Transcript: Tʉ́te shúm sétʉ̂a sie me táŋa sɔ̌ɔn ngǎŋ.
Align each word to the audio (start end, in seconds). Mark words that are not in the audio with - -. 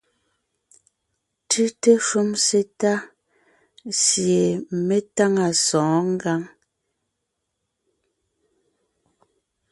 Tʉ́te 1.49 1.91
shúm 2.07 2.29
sétʉ̂a 2.45 2.93
sie 4.03 4.41
me 4.85 4.97
táŋa 5.15 5.47
sɔ̌ɔn 5.65 6.05
ngǎŋ. 6.15 6.41